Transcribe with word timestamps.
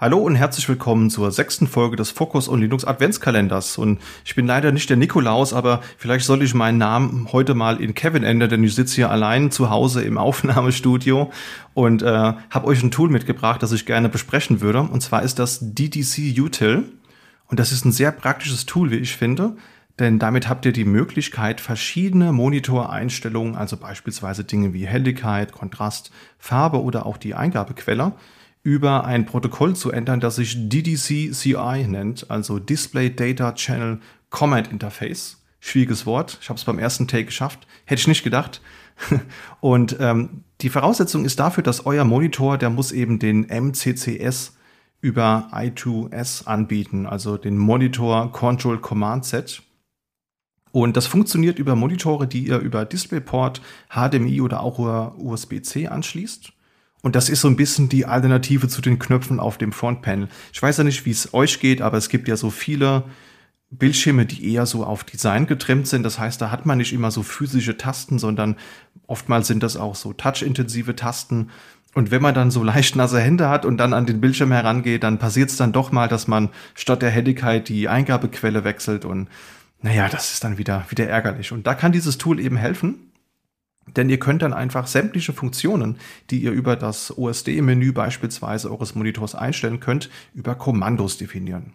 Hallo 0.00 0.18
und 0.18 0.36
herzlich 0.36 0.68
willkommen 0.68 1.10
zur 1.10 1.32
sechsten 1.32 1.66
Folge 1.66 1.96
des 1.96 2.12
Focus 2.12 2.48
on 2.48 2.60
Linux 2.60 2.84
Adventskalenders. 2.84 3.78
Und 3.78 4.00
ich 4.24 4.36
bin 4.36 4.46
leider 4.46 4.70
nicht 4.70 4.88
der 4.90 4.96
Nikolaus, 4.96 5.52
aber 5.52 5.80
vielleicht 5.96 6.24
sollte 6.24 6.44
ich 6.44 6.54
meinen 6.54 6.78
Namen 6.78 7.26
heute 7.32 7.56
mal 7.56 7.80
in 7.80 7.94
Kevin 7.94 8.22
ändern, 8.22 8.48
denn 8.48 8.62
ich 8.62 8.76
sitze 8.76 8.94
hier 8.94 9.10
allein 9.10 9.50
zu 9.50 9.70
Hause 9.70 10.02
im 10.02 10.16
Aufnahmestudio 10.18 11.32
und 11.74 12.02
äh, 12.02 12.06
habe 12.06 12.66
euch 12.68 12.80
ein 12.80 12.92
Tool 12.92 13.10
mitgebracht, 13.10 13.60
das 13.60 13.72
ich 13.72 13.86
gerne 13.86 14.08
besprechen 14.08 14.60
würde. 14.60 14.82
Und 14.82 15.02
zwar 15.02 15.24
ist 15.24 15.40
das 15.40 15.58
DDC 15.60 16.38
Util. 16.38 16.84
Und 17.48 17.58
das 17.58 17.72
ist 17.72 17.84
ein 17.84 17.90
sehr 17.90 18.12
praktisches 18.12 18.66
Tool, 18.66 18.92
wie 18.92 18.98
ich 18.98 19.16
finde. 19.16 19.56
Denn 19.98 20.20
damit 20.20 20.48
habt 20.48 20.64
ihr 20.64 20.72
die 20.72 20.84
Möglichkeit, 20.84 21.60
verschiedene 21.60 22.30
Monitoreinstellungen, 22.30 23.56
also 23.56 23.76
beispielsweise 23.76 24.44
Dinge 24.44 24.72
wie 24.72 24.86
Helligkeit, 24.86 25.50
Kontrast, 25.50 26.12
Farbe 26.38 26.84
oder 26.84 27.04
auch 27.04 27.16
die 27.16 27.34
Eingabequelle, 27.34 28.12
über 28.62 29.04
ein 29.04 29.26
Protokoll 29.26 29.74
zu 29.76 29.90
ändern, 29.90 30.20
das 30.20 30.36
sich 30.36 30.68
DDC-CI 30.68 31.86
nennt, 31.86 32.30
also 32.30 32.58
Display 32.58 33.14
Data 33.14 33.52
Channel 33.52 34.00
Command 34.30 34.70
Interface. 34.70 35.42
Schwieriges 35.60 36.06
Wort. 36.06 36.38
Ich 36.40 36.48
habe 36.48 36.58
es 36.58 36.64
beim 36.64 36.78
ersten 36.78 37.08
Take 37.08 37.26
geschafft. 37.26 37.66
Hätte 37.84 38.00
ich 38.00 38.08
nicht 38.08 38.22
gedacht. 38.22 38.60
Und 39.60 39.96
ähm, 40.00 40.44
die 40.60 40.68
Voraussetzung 40.68 41.24
ist 41.24 41.40
dafür, 41.40 41.62
dass 41.62 41.86
euer 41.86 42.04
Monitor, 42.04 42.58
der 42.58 42.70
muss 42.70 42.92
eben 42.92 43.18
den 43.18 43.46
MCCS 43.48 44.56
über 45.00 45.48
I2S 45.52 46.46
anbieten, 46.46 47.06
also 47.06 47.36
den 47.36 47.56
Monitor 47.56 48.32
Control 48.32 48.78
Command 48.78 49.24
Set. 49.24 49.62
Und 50.72 50.96
das 50.96 51.06
funktioniert 51.06 51.58
über 51.58 51.76
Monitore, 51.76 52.26
die 52.26 52.46
ihr 52.46 52.58
über 52.58 52.84
DisplayPort, 52.84 53.62
HDMI 53.90 54.40
oder 54.40 54.60
auch 54.60 54.78
über 54.78 55.14
USB-C 55.18 55.88
anschließt. 55.88 56.52
Und 57.02 57.14
das 57.14 57.28
ist 57.28 57.40
so 57.40 57.48
ein 57.48 57.56
bisschen 57.56 57.88
die 57.88 58.06
Alternative 58.06 58.68
zu 58.68 58.80
den 58.80 58.98
Knöpfen 58.98 59.38
auf 59.38 59.56
dem 59.56 59.72
Frontpanel. 59.72 60.28
Ich 60.52 60.60
weiß 60.60 60.78
ja 60.78 60.84
nicht, 60.84 61.06
wie 61.06 61.10
es 61.10 61.32
euch 61.32 61.60
geht, 61.60 61.80
aber 61.80 61.96
es 61.96 62.08
gibt 62.08 62.26
ja 62.28 62.36
so 62.36 62.50
viele 62.50 63.04
Bildschirme, 63.70 64.26
die 64.26 64.52
eher 64.52 64.66
so 64.66 64.84
auf 64.84 65.04
Design 65.04 65.46
getrimmt 65.46 65.86
sind. 65.86 66.02
Das 66.02 66.18
heißt, 66.18 66.40
da 66.40 66.50
hat 66.50 66.66
man 66.66 66.78
nicht 66.78 66.92
immer 66.92 67.10
so 67.10 67.22
physische 67.22 67.76
Tasten, 67.76 68.18
sondern 68.18 68.56
oftmals 69.06 69.46
sind 69.46 69.62
das 69.62 69.76
auch 69.76 69.94
so 69.94 70.12
touchintensive 70.12 70.96
Tasten. 70.96 71.50
Und 71.94 72.10
wenn 72.10 72.22
man 72.22 72.34
dann 72.34 72.50
so 72.50 72.62
leicht 72.64 72.96
nasse 72.96 73.20
Hände 73.20 73.48
hat 73.48 73.64
und 73.64 73.76
dann 73.76 73.92
an 73.92 74.06
den 74.06 74.20
Bildschirm 74.20 74.52
herangeht, 74.52 75.04
dann 75.04 75.18
passiert 75.18 75.50
es 75.50 75.56
dann 75.56 75.72
doch 75.72 75.92
mal, 75.92 76.08
dass 76.08 76.26
man 76.26 76.48
statt 76.74 77.02
der 77.02 77.10
Helligkeit 77.10 77.68
die 77.68 77.88
Eingabequelle 77.88 78.64
wechselt 78.64 79.04
und 79.04 79.28
naja, 79.80 80.08
das 80.08 80.32
ist 80.32 80.42
dann 80.42 80.58
wieder, 80.58 80.84
wieder 80.88 81.06
ärgerlich. 81.06 81.52
Und 81.52 81.68
da 81.68 81.74
kann 81.74 81.92
dieses 81.92 82.18
Tool 82.18 82.40
eben 82.40 82.56
helfen. 82.56 83.07
Denn 83.96 84.10
ihr 84.10 84.18
könnt 84.18 84.42
dann 84.42 84.52
einfach 84.52 84.86
sämtliche 84.86 85.32
Funktionen, 85.32 85.98
die 86.30 86.40
ihr 86.40 86.52
über 86.52 86.76
das 86.76 87.16
OSD-Menü 87.16 87.92
beispielsweise 87.92 88.70
eures 88.70 88.94
Monitors 88.94 89.34
einstellen 89.34 89.80
könnt, 89.80 90.10
über 90.34 90.54
Kommandos 90.54 91.18
definieren. 91.18 91.74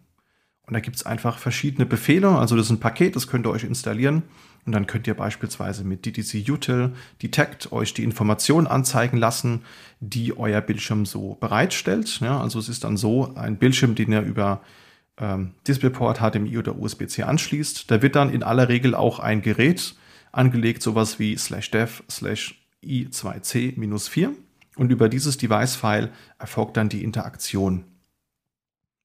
Und 0.66 0.74
da 0.74 0.80
gibt's 0.80 1.06
einfach 1.06 1.40
verschiedene 1.40 1.86
Befehle, 1.86 2.30
also 2.30 2.56
das 2.56 2.68
ist 2.68 2.72
ein 2.72 2.80
Paket, 2.80 3.16
das 3.16 3.28
könnt 3.28 3.46
ihr 3.46 3.52
euch 3.52 3.66
installieren. 3.66 4.24
Und 4.66 4.72
dann 4.72 4.88
könnt 4.88 5.08
ihr 5.08 5.14
beispielsweise 5.14 5.84
mit 5.84 6.06
DDC 6.06 6.50
Util 6.50 6.94
Detect 7.22 7.74
euch 7.74 7.94
die 7.94 8.04
Informationen 8.04 8.66
anzeigen 8.66 9.18
lassen, 9.18 9.64
die 10.00 10.38
euer 10.38 10.62
Bildschirm 10.62 11.06
so 11.06 11.36
bereitstellt. 11.42 12.22
Ja, 12.22 12.40
also 12.40 12.60
es 12.60 12.70
ist 12.70 12.86
dann 12.86 12.96
so 12.96 13.36
ein 13.36 13.58
Bildschirm, 13.58 13.94
den 13.96 14.14
ihr 14.14 14.22
über 14.22 14.62
ähm, 15.18 15.52
DisplayPort, 15.68 16.20
HDMI 16.20 16.58
oder 16.58 16.78
USB-C 16.78 17.24
anschließt. 17.24 17.92
Da 17.92 18.02
wird 18.02 18.16
dann 18.16 18.34
in 18.34 18.42
aller 18.42 18.70
Regel 18.70 18.96
auch 18.96 19.20
ein 19.20 19.42
Gerät 19.42 19.96
angelegt, 20.34 20.84
sowas 20.84 21.20
wie 21.20 21.38
slash 21.38 21.72
dev 21.72 22.04
slash 22.10 22.62
i2c-4 22.84 24.30
und 24.76 24.92
über 24.92 25.08
dieses 25.08 25.38
Device-File 25.38 26.12
erfolgt 26.38 26.76
dann 26.76 26.90
die 26.90 27.04
Interaktion. 27.04 27.86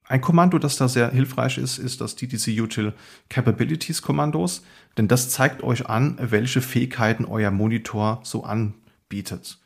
Ein 0.08 0.22
Kommando, 0.22 0.58
das 0.58 0.76
da 0.76 0.88
sehr 0.88 1.10
hilfreich 1.10 1.58
ist, 1.58 1.76
ist 1.76 2.00
das 2.00 2.16
DTC 2.16 2.58
Util 2.60 2.94
Capabilities 3.28 4.00
Kommandos, 4.00 4.64
denn 4.96 5.06
das 5.06 5.28
zeigt 5.28 5.62
euch 5.62 5.86
an, 5.86 6.16
welche 6.18 6.62
Fähigkeiten 6.62 7.26
euer 7.26 7.50
Monitor 7.50 8.20
so 8.24 8.42
anbietet. 8.42 9.58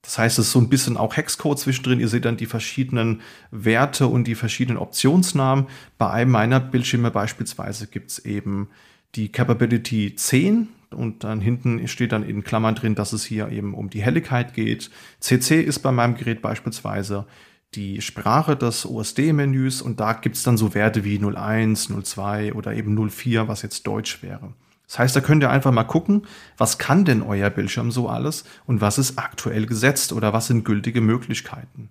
Das 0.00 0.18
heißt, 0.18 0.38
es 0.38 0.46
ist 0.46 0.52
so 0.52 0.60
ein 0.60 0.70
bisschen 0.70 0.96
auch 0.96 1.16
Hexcode 1.16 1.58
zwischendrin. 1.58 2.00
Ihr 2.00 2.08
seht 2.08 2.24
dann 2.24 2.36
die 2.36 2.46
verschiedenen 2.46 3.20
Werte 3.50 4.08
und 4.08 4.24
die 4.24 4.34
verschiedenen 4.34 4.78
Optionsnamen. 4.78 5.66
Bei 5.96 6.10
einem 6.10 6.32
meiner 6.32 6.58
Bildschirme 6.58 7.12
beispielsweise 7.12 7.86
gibt 7.86 8.10
es 8.10 8.18
eben 8.18 8.68
die 9.14 9.30
Capability 9.30 10.16
10 10.16 10.68
und 10.94 11.24
dann 11.24 11.40
hinten 11.40 11.86
steht 11.88 12.12
dann 12.12 12.22
in 12.22 12.44
Klammern 12.44 12.74
drin, 12.74 12.94
dass 12.94 13.12
es 13.12 13.24
hier 13.24 13.48
eben 13.50 13.74
um 13.74 13.90
die 13.90 14.02
Helligkeit 14.02 14.54
geht. 14.54 14.90
CC 15.20 15.60
ist 15.60 15.80
bei 15.80 15.92
meinem 15.92 16.16
Gerät 16.16 16.42
beispielsweise 16.42 17.26
die 17.74 18.02
Sprache 18.02 18.56
des 18.56 18.86
OSD-Menüs 18.86 19.82
und 19.82 20.00
da 20.00 20.12
gibt 20.12 20.36
es 20.36 20.42
dann 20.42 20.58
so 20.58 20.74
Werte 20.74 21.04
wie 21.04 21.18
01, 21.18 21.90
02 22.02 22.52
oder 22.54 22.74
eben 22.74 23.08
04, 23.08 23.48
was 23.48 23.62
jetzt 23.62 23.86
Deutsch 23.86 24.22
wäre. 24.22 24.52
Das 24.86 24.98
heißt, 24.98 25.16
da 25.16 25.20
könnt 25.22 25.42
ihr 25.42 25.50
einfach 25.50 25.72
mal 25.72 25.84
gucken, 25.84 26.26
was 26.58 26.76
kann 26.76 27.06
denn 27.06 27.22
euer 27.22 27.48
Bildschirm 27.48 27.90
so 27.90 28.08
alles 28.10 28.44
und 28.66 28.82
was 28.82 28.98
ist 28.98 29.18
aktuell 29.18 29.64
gesetzt 29.64 30.12
oder 30.12 30.34
was 30.34 30.48
sind 30.48 30.64
gültige 30.64 31.00
Möglichkeiten. 31.00 31.88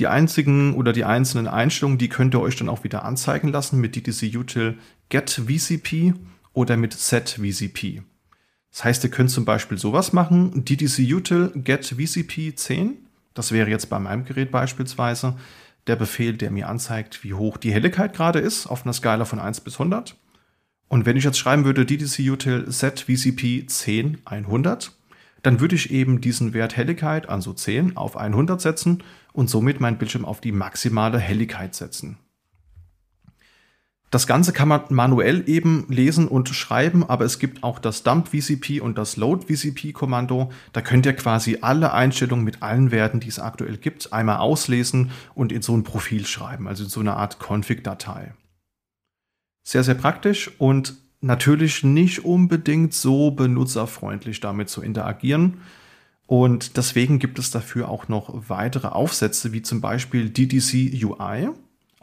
Die 0.00 0.08
einzigen 0.08 0.74
oder 0.74 0.92
die 0.92 1.04
einzelnen 1.04 1.46
Einstellungen, 1.46 1.98
die 1.98 2.08
könnt 2.08 2.34
ihr 2.34 2.40
euch 2.40 2.56
dann 2.56 2.68
auch 2.68 2.82
wieder 2.82 3.04
anzeigen 3.04 3.48
lassen 3.48 3.80
mit 3.80 3.94
DTC 3.94 4.34
Util 4.34 4.76
Get 5.08 5.30
VCP 5.46 6.14
oder 6.54 6.78
mit 6.78 6.94
Set 6.94 7.38
VCP. 7.38 8.02
Das 8.70 8.84
heißt, 8.84 9.04
ihr 9.04 9.10
könnt 9.10 9.30
zum 9.30 9.44
Beispiel 9.44 9.76
sowas 9.76 10.12
machen, 10.12 10.64
DTC 10.64 11.12
Util 11.12 11.52
Get 11.54 11.84
VCP 11.84 12.54
10. 12.56 12.96
Das 13.34 13.52
wäre 13.52 13.68
jetzt 13.68 13.90
bei 13.90 13.98
meinem 13.98 14.24
Gerät 14.24 14.50
beispielsweise 14.50 15.36
der 15.86 15.96
Befehl, 15.96 16.36
der 16.36 16.50
mir 16.50 16.68
anzeigt, 16.68 17.22
wie 17.22 17.34
hoch 17.34 17.58
die 17.58 17.72
Helligkeit 17.72 18.14
gerade 18.14 18.38
ist 18.38 18.66
auf 18.66 18.84
einer 18.84 18.94
Skala 18.94 19.26
von 19.26 19.38
1 19.38 19.60
bis 19.60 19.74
100. 19.74 20.16
Und 20.88 21.06
wenn 21.06 21.16
ich 21.16 21.24
jetzt 21.24 21.38
schreiben 21.38 21.64
würde 21.64 21.84
DTC 21.84 22.30
Util 22.30 22.70
Set 22.70 23.00
VCP 23.00 23.66
10 23.66 24.18
100, 24.24 24.92
dann 25.44 25.60
würde 25.60 25.74
ich 25.74 25.90
eben 25.90 26.20
diesen 26.20 26.54
Wert 26.54 26.76
Helligkeit, 26.76 27.28
also 27.28 27.52
10, 27.52 27.96
auf 27.96 28.16
100 28.16 28.60
setzen 28.60 29.02
und 29.32 29.50
somit 29.50 29.78
mein 29.78 29.98
Bildschirm 29.98 30.24
auf 30.24 30.40
die 30.40 30.52
maximale 30.52 31.18
Helligkeit 31.18 31.74
setzen. 31.74 32.16
Das 34.14 34.28
Ganze 34.28 34.52
kann 34.52 34.68
man 34.68 34.82
manuell 34.90 35.42
eben 35.48 35.86
lesen 35.88 36.28
und 36.28 36.48
schreiben, 36.48 37.02
aber 37.02 37.24
es 37.24 37.40
gibt 37.40 37.64
auch 37.64 37.80
das 37.80 38.04
Dump 38.04 38.28
VCP 38.28 38.80
und 38.80 38.96
das 38.96 39.16
Load 39.16 39.52
VCP 39.52 39.90
Kommando. 39.92 40.52
Da 40.72 40.82
könnt 40.82 41.04
ihr 41.04 41.14
quasi 41.14 41.58
alle 41.62 41.92
Einstellungen 41.92 42.44
mit 42.44 42.62
allen 42.62 42.92
Werten, 42.92 43.18
die 43.18 43.26
es 43.26 43.40
aktuell 43.40 43.76
gibt, 43.76 44.12
einmal 44.12 44.36
auslesen 44.36 45.10
und 45.34 45.50
in 45.50 45.62
so 45.62 45.76
ein 45.76 45.82
Profil 45.82 46.26
schreiben, 46.26 46.68
also 46.68 46.84
in 46.84 46.90
so 46.90 47.00
eine 47.00 47.16
Art 47.16 47.40
Config-Datei. 47.40 48.34
Sehr, 49.64 49.82
sehr 49.82 49.96
praktisch 49.96 50.48
und 50.58 50.94
natürlich 51.20 51.82
nicht 51.82 52.24
unbedingt 52.24 52.94
so 52.94 53.32
benutzerfreundlich 53.32 54.38
damit 54.38 54.68
zu 54.68 54.80
interagieren. 54.80 55.54
Und 56.28 56.76
deswegen 56.76 57.18
gibt 57.18 57.40
es 57.40 57.50
dafür 57.50 57.88
auch 57.88 58.06
noch 58.06 58.48
weitere 58.48 58.86
Aufsätze, 58.86 59.52
wie 59.52 59.62
zum 59.62 59.80
Beispiel 59.80 60.30
DDC 60.30 61.02
UI. 61.02 61.50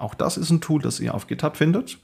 Auch 0.02 0.16
das 0.16 0.38
ist 0.38 0.50
ein 0.50 0.62
Tool, 0.62 0.82
das 0.82 1.00
ihr 1.00 1.14
auf 1.14 1.28
GitHub 1.28 1.56
findet. 1.56 2.00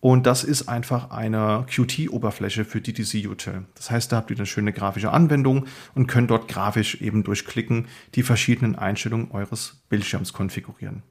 Und 0.00 0.26
das 0.26 0.44
ist 0.44 0.68
einfach 0.68 1.10
eine 1.10 1.64
Qt-Oberfläche 1.68 2.64
für 2.64 2.80
DDC 2.80 3.28
Util. 3.28 3.64
Das 3.74 3.90
heißt, 3.90 4.12
da 4.12 4.16
habt 4.18 4.30
ihr 4.30 4.36
eine 4.36 4.46
schöne 4.46 4.72
grafische 4.72 5.10
Anwendung 5.10 5.66
und 5.94 6.06
könnt 6.06 6.30
dort 6.30 6.48
grafisch 6.48 7.00
eben 7.00 7.24
durch 7.24 7.44
Klicken 7.44 7.88
die 8.14 8.22
verschiedenen 8.22 8.76
Einstellungen 8.76 9.30
eures 9.32 9.82
Bildschirms 9.88 10.32
konfigurieren. 10.32 11.02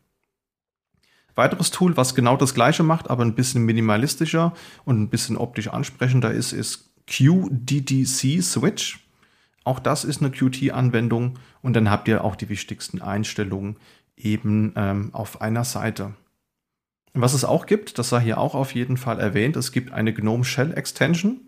Weiteres 1.34 1.72
Tool, 1.72 1.98
was 1.98 2.16
genau 2.16 2.38
das 2.38 2.54
gleiche 2.54 2.84
macht, 2.84 3.10
aber 3.10 3.26
ein 3.26 3.36
bisschen 3.36 3.66
minimalistischer 3.66 4.54
und 4.86 5.02
ein 5.02 5.10
bisschen 5.10 5.36
optisch 5.36 5.68
ansprechender 5.68 6.32
ist, 6.32 6.54
ist 6.54 6.92
QDDC 7.08 8.42
Switch. 8.42 9.06
Auch 9.66 9.80
das 9.80 10.06
ist 10.06 10.22
eine 10.22 10.32
Qt-Anwendung 10.32 11.40
und 11.62 11.74
dann 11.74 11.90
habt 11.90 12.08
ihr 12.08 12.24
auch 12.24 12.38
die 12.38 12.48
wichtigsten 12.48 13.02
Einstellungen 13.02 13.76
eben 14.18 14.74
ähm, 14.76 15.10
auf 15.14 15.42
einer 15.42 15.64
Seite. 15.64 16.14
Was 17.14 17.34
es 17.34 17.46
auch 17.46 17.66
gibt, 17.66 17.98
das 17.98 18.10
sei 18.10 18.22
hier 18.22 18.38
auch 18.38 18.56
auf 18.56 18.74
jeden 18.74 18.98
Fall 18.98 19.20
erwähnt, 19.20 19.56
es 19.56 19.72
gibt 19.72 19.94
eine 19.94 20.14
GNOME 20.14 20.44
Shell 20.44 20.74
Extension, 20.74 21.40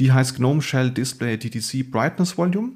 die 0.00 0.12
heißt 0.12 0.36
GNOME 0.36 0.60
Shell 0.60 0.90
Display 0.90 1.36
DDC 1.36 1.90
Brightness 1.90 2.36
Volume 2.36 2.72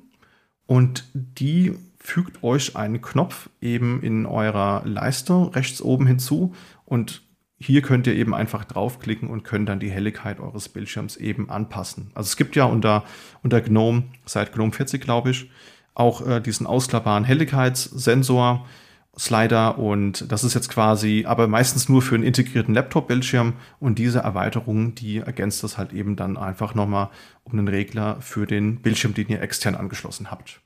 und 0.66 1.04
die 1.14 1.74
fügt 1.98 2.42
euch 2.44 2.76
einen 2.76 3.02
Knopf 3.02 3.50
eben 3.60 4.02
in 4.02 4.24
eurer 4.24 4.82
Leiste 4.84 5.54
rechts 5.54 5.82
oben 5.82 6.06
hinzu 6.06 6.54
und 6.84 7.22
hier 7.60 7.82
könnt 7.82 8.06
ihr 8.06 8.14
eben 8.14 8.34
einfach 8.34 8.64
draufklicken 8.64 9.28
und 9.28 9.42
könnt 9.42 9.68
dann 9.68 9.80
die 9.80 9.90
Helligkeit 9.90 10.38
eures 10.38 10.68
Bildschirms 10.68 11.16
eben 11.16 11.50
anpassen. 11.50 12.12
Also 12.14 12.28
es 12.28 12.36
gibt 12.36 12.54
ja 12.54 12.64
unter, 12.64 13.04
unter 13.42 13.60
GNOME, 13.60 14.04
seit 14.26 14.52
GNOME 14.52 14.72
40 14.72 15.02
glaube 15.02 15.30
ich, 15.30 15.50
auch 15.92 16.24
äh, 16.24 16.40
diesen 16.40 16.68
ausklappbaren 16.68 17.24
Helligkeitssensor, 17.24 18.64
Slider 19.18 19.78
und 19.78 20.30
das 20.30 20.44
ist 20.44 20.54
jetzt 20.54 20.68
quasi, 20.68 21.24
aber 21.26 21.48
meistens 21.48 21.88
nur 21.88 22.02
für 22.02 22.14
einen 22.14 22.24
integrierten 22.24 22.74
Laptop-Bildschirm 22.74 23.54
und 23.80 23.98
diese 23.98 24.20
Erweiterung, 24.20 24.94
die 24.94 25.18
ergänzt 25.18 25.64
das 25.64 25.76
halt 25.76 25.92
eben 25.92 26.14
dann 26.14 26.36
einfach 26.36 26.74
nochmal 26.74 27.08
um 27.42 27.52
einen 27.58 27.68
Regler 27.68 28.20
für 28.20 28.46
den 28.46 28.80
Bildschirm, 28.80 29.14
den 29.14 29.28
ihr 29.28 29.42
extern 29.42 29.74
angeschlossen 29.74 30.30
habt. 30.30 30.60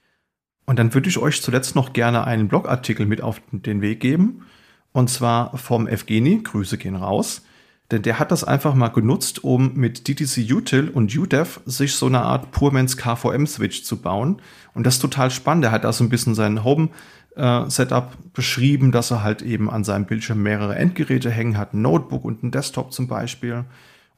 Und 0.66 0.78
dann 0.78 0.94
würde 0.94 1.08
ich 1.08 1.18
euch 1.18 1.42
zuletzt 1.42 1.74
noch 1.74 1.92
gerne 1.92 2.24
einen 2.24 2.48
Blogartikel 2.48 3.06
mit 3.06 3.20
auf 3.20 3.40
den 3.50 3.80
Weg 3.80 4.00
geben. 4.00 4.46
Und 4.92 5.08
zwar 5.08 5.56
vom 5.56 5.88
Evgeni. 5.88 6.42
Grüße 6.42 6.78
gehen 6.78 6.96
raus. 6.96 7.42
Denn 7.92 8.02
der 8.02 8.18
hat 8.18 8.32
das 8.32 8.42
einfach 8.42 8.74
mal 8.74 8.88
genutzt, 8.88 9.44
um 9.44 9.74
mit 9.74 10.08
DTC 10.08 10.50
Util 10.50 10.88
und 10.88 11.14
UDEV 11.14 11.60
sich 11.66 11.94
so 11.94 12.06
eine 12.06 12.22
Art 12.22 12.50
Purmans 12.50 12.96
KVM-Switch 12.96 13.84
zu 13.84 13.98
bauen. 13.98 14.40
Und 14.72 14.86
das 14.86 14.94
ist 14.94 15.00
total 15.00 15.30
spannend. 15.30 15.66
Er 15.66 15.72
hat 15.72 15.84
da 15.84 15.92
so 15.92 16.02
ein 16.02 16.08
bisschen 16.08 16.34
sein 16.34 16.64
Home-Setup 16.64 18.12
äh, 18.12 18.16
beschrieben, 18.32 18.92
dass 18.92 19.10
er 19.10 19.22
halt 19.22 19.42
eben 19.42 19.70
an 19.70 19.84
seinem 19.84 20.06
Bildschirm 20.06 20.42
mehrere 20.42 20.74
Endgeräte 20.74 21.30
hängen 21.30 21.58
hat, 21.58 21.74
ein 21.74 21.82
Notebook 21.82 22.24
und 22.24 22.42
ein 22.42 22.50
Desktop 22.50 22.94
zum 22.94 23.08
Beispiel. 23.08 23.66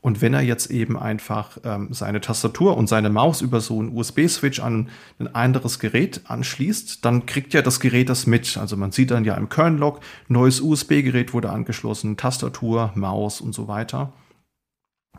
Und 0.04 0.20
wenn 0.20 0.34
er 0.34 0.42
jetzt 0.42 0.70
eben 0.70 0.98
einfach 0.98 1.56
ähm, 1.64 1.88
seine 1.90 2.20
Tastatur 2.20 2.76
und 2.76 2.90
seine 2.90 3.08
Maus 3.08 3.40
über 3.40 3.62
so 3.62 3.78
einen 3.78 3.96
USB-Switch 3.96 4.60
an 4.60 4.90
ein 5.18 5.34
anderes 5.34 5.78
Gerät 5.78 6.20
anschließt, 6.26 7.02
dann 7.06 7.24
kriegt 7.24 7.54
ja 7.54 7.62
das 7.62 7.80
Gerät 7.80 8.10
das 8.10 8.26
mit. 8.26 8.58
Also 8.58 8.76
man 8.76 8.92
sieht 8.92 9.12
dann 9.12 9.24
ja 9.24 9.34
im 9.34 9.48
Kernlog, 9.48 10.00
neues 10.28 10.60
USB-Gerät 10.60 11.32
wurde 11.32 11.48
angeschlossen, 11.48 12.18
Tastatur, 12.18 12.92
Maus 12.94 13.40
und 13.40 13.54
so 13.54 13.66
weiter. 13.66 14.12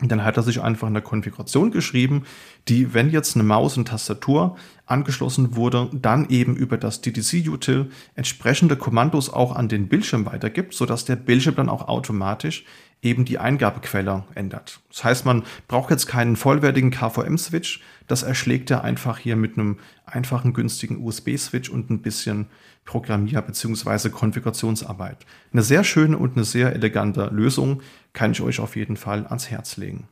Und 0.00 0.12
dann 0.12 0.22
hat 0.22 0.36
er 0.36 0.44
sich 0.44 0.62
einfach 0.62 0.86
eine 0.86 1.02
Konfiguration 1.02 1.72
geschrieben, 1.72 2.22
die, 2.68 2.94
wenn 2.94 3.10
jetzt 3.10 3.34
eine 3.34 3.42
Maus 3.42 3.76
und 3.76 3.88
Tastatur 3.88 4.56
angeschlossen 4.84 5.56
wurde, 5.56 5.90
dann 5.94 6.28
eben 6.28 6.54
über 6.54 6.78
das 6.78 7.00
DTC-Util 7.00 7.90
entsprechende 8.14 8.76
Kommandos 8.76 9.32
auch 9.32 9.56
an 9.56 9.68
den 9.68 9.88
Bildschirm 9.88 10.26
weitergibt, 10.26 10.74
sodass 10.74 11.06
der 11.06 11.16
Bildschirm 11.16 11.56
dann 11.56 11.68
auch 11.68 11.88
automatisch 11.88 12.64
eben 13.02 13.24
die 13.24 13.38
Eingabequelle 13.38 14.24
ändert. 14.34 14.80
Das 14.90 15.04
heißt, 15.04 15.26
man 15.26 15.44
braucht 15.68 15.90
jetzt 15.90 16.06
keinen 16.06 16.36
vollwertigen 16.36 16.90
KVM-Switch. 16.90 17.80
Das 18.06 18.22
erschlägt 18.22 18.70
er 18.70 18.84
einfach 18.84 19.18
hier 19.18 19.36
mit 19.36 19.58
einem 19.58 19.78
einfachen, 20.06 20.52
günstigen 20.52 21.02
USB-Switch 21.02 21.68
und 21.68 21.90
ein 21.90 22.02
bisschen 22.02 22.46
Programmier- 22.84 23.42
bzw. 23.42 24.10
Konfigurationsarbeit. 24.10 25.26
Eine 25.52 25.62
sehr 25.62 25.84
schöne 25.84 26.16
und 26.18 26.36
eine 26.36 26.44
sehr 26.44 26.72
elegante 26.72 27.26
Lösung 27.32 27.82
kann 28.12 28.32
ich 28.32 28.40
euch 28.40 28.60
auf 28.60 28.76
jeden 28.76 28.96
Fall 28.96 29.26
ans 29.26 29.50
Herz 29.50 29.76
legen. 29.76 30.08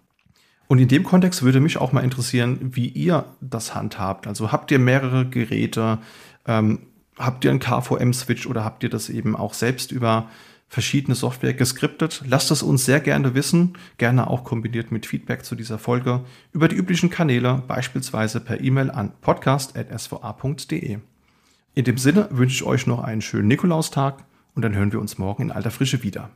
Und 0.67 0.79
in 0.79 0.89
dem 0.89 1.05
Kontext 1.05 1.43
würde 1.43 1.61
mich 1.61 1.79
auch 1.79 1.93
mal 1.93 2.03
interessieren, 2.03 2.59
wie 2.73 2.89
ihr 2.89 3.27
das 3.41 3.75
handhabt. 3.75 4.27
Also 4.27 4.51
habt 4.51 4.71
ihr 4.71 4.79
mehrere 4.79 5.29
Geräte? 5.29 5.99
Ähm, 6.47 6.81
habt 7.17 7.45
ihr 7.45 7.51
einen 7.51 7.61
KVM-Switch 7.61 8.47
oder 8.47 8.65
habt 8.65 8.83
ihr 8.83 8.91
das 8.91 9.09
eben 9.09 9.37
auch 9.37 9.55
selbst 9.55 9.93
über 9.93 10.29
verschiedene 10.75 11.15
Software 11.15 11.55
geskriptet. 11.55 12.25
Lasst 12.27 12.51
es 12.51 12.65
uns 12.65 12.85
sehr 12.85 12.99
gerne 12.99 13.37
wissen, 13.37 13.79
gerne 13.97 14.29
auch 14.29 14.43
kombiniert 14.43 14.91
mit 14.91 15.07
Feedback 15.07 15.45
zu 15.45 15.55
dieser 15.55 15.79
Folge 15.79 16.25
über 16.53 16.67
die 16.67 16.75
üblichen 16.75 17.11
Kanäle, 17.11 17.63
beispielsweise 17.69 18.41
per 18.41 18.61
E-Mail 18.61 18.91
an 18.91 19.13
podcast.sva.de. 19.21 20.99
In 21.77 21.85
dem 21.85 21.97
Sinne 21.97 22.29
wünsche 22.33 22.57
ich 22.57 22.65
euch 22.65 22.89
noch 22.89 23.05
einen 23.05 23.23
schönen 23.23 23.47
Nikolaustag 23.47 24.25
und 24.57 24.63
dann 24.63 24.75
hören 24.75 24.93
wir 24.93 25.01
uns 25.01 25.17
morgen 25.17 25.45
in 25.45 25.53
alter 25.53 25.71
Frische 25.71 26.03
wieder. 26.03 26.31